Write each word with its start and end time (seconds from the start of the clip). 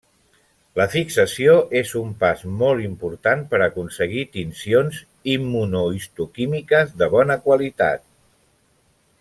La 0.79 0.85
fixació 0.93 1.53
és 1.81 1.91
un 1.99 2.15
pas 2.23 2.41
molt 2.61 2.87
important 2.87 3.45
per 3.53 3.59
aconseguir 3.67 4.25
tincions 4.39 5.03
immunohistoquímiques 5.37 6.97
de 7.03 7.13
bona 7.17 7.41
qualitat. 7.49 8.07